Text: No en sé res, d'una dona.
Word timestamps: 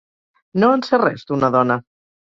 No 0.63 0.69
en 0.77 0.83
sé 0.89 1.01
res, 1.03 1.27
d'una 1.33 1.53
dona. 1.57 1.77